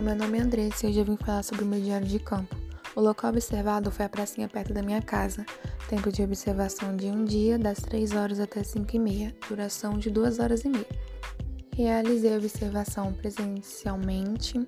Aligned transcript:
meu 0.00 0.16
nome 0.16 0.38
é 0.38 0.40
Andressa 0.40 0.86
e 0.86 0.90
hoje 0.90 0.98
eu 1.00 1.04
vim 1.04 1.16
falar 1.16 1.42
sobre 1.42 1.64
o 1.64 1.66
meu 1.66 1.80
diário 1.80 2.06
de 2.06 2.18
campo. 2.18 2.56
O 2.96 3.00
local 3.00 3.30
observado 3.30 3.90
foi 3.90 4.06
a 4.06 4.08
pracinha 4.08 4.48
perto 4.48 4.72
da 4.72 4.82
minha 4.82 5.02
casa. 5.02 5.44
Tempo 5.88 6.10
de 6.10 6.22
observação 6.22 6.96
de 6.96 7.06
um 7.06 7.24
dia, 7.24 7.58
das 7.58 7.78
3 7.78 8.12
horas 8.12 8.40
até 8.40 8.62
5 8.62 8.96
e 8.96 8.98
meia, 8.98 9.36
duração 9.48 9.98
de 9.98 10.10
2 10.10 10.38
horas 10.38 10.64
e 10.64 10.68
meia. 10.68 10.86
Realizei 11.74 12.34
a 12.34 12.38
observação 12.38 13.12
presencialmente 13.12 14.64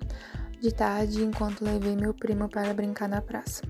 de 0.61 0.71
tarde 0.71 1.23
enquanto 1.23 1.65
levei 1.65 1.95
meu 1.95 2.13
primo 2.13 2.47
para 2.47 2.73
brincar 2.73 3.09
na 3.09 3.21
praça. 3.21 3.61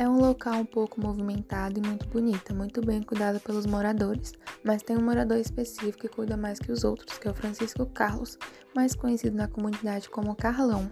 É 0.00 0.08
um 0.08 0.16
local 0.16 0.54
um 0.54 0.64
pouco 0.64 0.98
movimentado 0.98 1.78
e 1.78 1.86
muito 1.86 2.08
bonita, 2.08 2.54
muito 2.54 2.80
bem 2.80 3.02
cuidado 3.02 3.38
pelos 3.38 3.66
moradores, 3.66 4.32
mas 4.64 4.82
tem 4.82 4.96
um 4.96 5.04
morador 5.04 5.36
específico 5.36 5.98
que 5.98 6.08
cuida 6.08 6.38
mais 6.38 6.58
que 6.58 6.72
os 6.72 6.84
outros, 6.84 7.18
que 7.18 7.28
é 7.28 7.30
o 7.30 7.34
Francisco 7.34 7.84
Carlos, 7.84 8.38
mais 8.74 8.94
conhecido 8.94 9.36
na 9.36 9.46
comunidade 9.46 10.08
como 10.08 10.34
Carlão. 10.34 10.88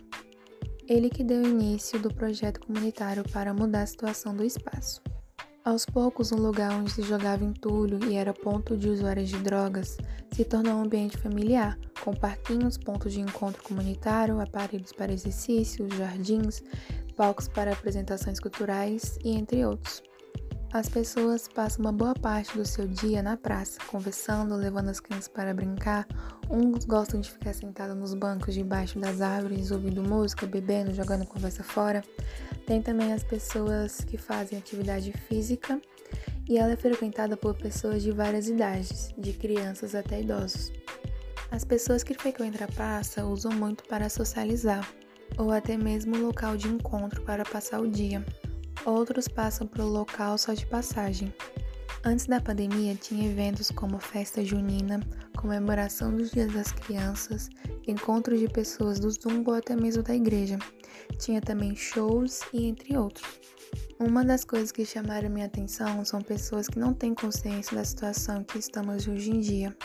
Ele 0.87 1.09
que 1.09 1.25
deu 1.25 1.43
início 1.43 1.99
do 1.99 2.13
projeto 2.13 2.61
comunitário 2.61 3.25
para 3.33 3.55
mudar 3.55 3.81
a 3.81 3.87
situação 3.87 4.37
do 4.37 4.45
espaço. 4.45 5.01
Aos 5.65 5.87
poucos, 5.87 6.31
um 6.31 6.37
lugar 6.37 6.71
onde 6.75 6.93
se 6.93 7.01
jogava 7.01 7.43
entulho 7.43 7.99
e 8.11 8.15
era 8.15 8.35
ponto 8.35 8.77
de 8.77 8.91
usuários 8.91 9.31
de 9.31 9.39
drogas 9.39 9.97
se 10.31 10.45
tornou 10.45 10.75
um 10.75 10.83
ambiente 10.83 11.17
familiar, 11.17 11.79
com 12.05 12.13
parquinhos, 12.13 12.77
pontos 12.77 13.15
de 13.15 13.21
encontro 13.21 13.63
comunitário, 13.63 14.39
aparelhos 14.39 14.93
para 14.93 15.13
exercícios, 15.13 15.95
jardins, 15.97 16.63
palcos 17.19 17.49
para 17.49 17.73
apresentações 17.73 18.39
culturais 18.39 19.19
e 19.25 19.37
entre 19.37 19.67
outros. 19.67 20.03
As 20.73 20.89
pessoas 20.89 21.49
passam 21.49 21.81
uma 21.81 21.93
boa 21.93 22.15
parte 22.15 22.57
do 22.57 22.65
seu 22.65 22.87
dia 22.87 23.23
na 23.23 23.37
praça, 23.37 23.81
conversando, 23.89 24.55
levando 24.55 24.91
as 24.91 25.01
crianças 25.01 25.27
para 25.27 25.53
brincar. 25.53 26.07
Uns 26.49 26.85
gostam 26.85 27.21
de 27.21 27.31
ficar 27.31 27.55
sentados 27.55 27.97
nos 27.97 28.15
bancos 28.15 28.55
debaixo 28.55 28.99
das 28.99 29.21
árvores, 29.21 29.71
ouvindo 29.71 30.03
música, 30.03 30.47
bebendo, 30.47 30.95
jogando 30.95 31.27
conversa 31.27 31.65
fora. 31.65 32.05
Tem 32.67 32.81
também 32.81 33.13
as 33.13 33.25
pessoas 33.25 34.03
que 34.03 34.17
fazem 34.17 34.59
atividade 34.59 35.11
física 35.27 35.81
e 36.49 36.59
ela 36.59 36.73
é 36.73 36.77
frequentada 36.77 37.37
por 37.37 37.55
pessoas 37.55 38.03
de 38.03 38.13
várias 38.13 38.47
idades, 38.47 39.13
de 39.19 39.33
crianças 39.33 39.95
até 39.95 40.21
idosos. 40.21 40.71
As 41.51 41.65
pessoas 41.65 42.05
que 42.05 42.13
frequentam 42.13 42.67
a 42.67 42.71
praça 42.71 43.25
usam 43.25 43.53
muito 43.53 43.85
para 43.85 44.11
socializar, 44.11 44.87
ou 45.37 45.51
até 45.53 45.77
mesmo 45.77 46.17
local 46.17 46.57
de 46.57 46.69
encontro 46.69 47.23
para 47.23 47.45
passar 47.45 47.81
o 47.81 47.89
dia. 47.89 48.25
Outros 48.85 49.29
passam 49.29 49.67
pelo 49.67 49.89
local 49.89 50.39
só 50.39 50.55
de 50.55 50.67
passagem. 50.67 51.33
Antes 52.05 52.27
da 52.27 52.41
pandemia, 52.41 52.95
tinha 52.95 53.29
eventos 53.29 53.71
como 53.71 53.99
festa 53.99 54.45
junina, 54.45 55.01
comemoração 55.37 56.17
dos 56.17 56.31
dias 56.31 56.53
das 56.53 56.73
crianças, 56.73 57.51
encontros 57.87 58.39
de 58.39 58.49
pessoas 58.49 59.01
do 59.01 59.11
Zumbo 59.11 59.51
ou 59.51 59.57
até 59.57 59.75
mesmo 59.75 60.03
da 60.03 60.15
igreja. 60.15 60.59
Tinha 61.19 61.41
também 61.41 61.75
shows 61.75 62.41
e 62.53 62.67
entre 62.67 62.97
outros. 62.97 63.27
Uma 63.99 64.25
das 64.25 64.45
coisas 64.45 64.71
que 64.71 64.87
chamaram 64.87 65.29
minha 65.29 65.47
atenção 65.47 66.05
são 66.05 66.23
pessoas 66.23 66.69
que 66.69 66.79
não 66.79 66.95
têm 66.95 67.15
consciência 67.15 67.77
da 67.77 67.85
situação 67.85 68.45
que 68.45 68.59
estamos 68.59 69.09
hoje 69.09 69.31
em 69.31 69.41
dia. 69.41 69.77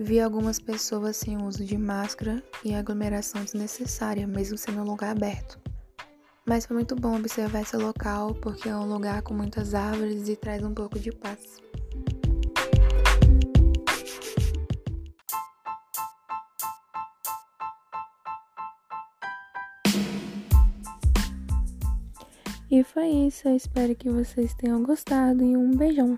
Vi 0.00 0.20
algumas 0.20 0.60
pessoas 0.60 1.16
sem 1.16 1.36
uso 1.42 1.64
de 1.64 1.76
máscara 1.76 2.40
e 2.64 2.72
aglomeração 2.72 3.42
desnecessária, 3.42 4.28
mesmo 4.28 4.56
sendo 4.56 4.80
um 4.80 4.84
lugar 4.84 5.10
aberto. 5.10 5.58
Mas 6.46 6.64
foi 6.64 6.76
muito 6.76 6.94
bom 6.94 7.16
observar 7.16 7.62
esse 7.62 7.76
local 7.76 8.32
porque 8.36 8.68
é 8.68 8.76
um 8.76 8.86
lugar 8.86 9.22
com 9.22 9.34
muitas 9.34 9.74
árvores 9.74 10.28
e 10.28 10.36
traz 10.36 10.62
um 10.62 10.72
pouco 10.72 11.00
de 11.00 11.10
paz. 11.10 11.56
E 22.70 22.84
foi 22.84 23.08
isso, 23.08 23.48
eu 23.48 23.56
espero 23.56 23.96
que 23.96 24.08
vocês 24.08 24.54
tenham 24.54 24.80
gostado 24.84 25.42
e 25.42 25.56
um 25.56 25.76
beijão. 25.76 26.16